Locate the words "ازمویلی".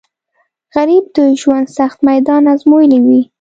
2.53-2.99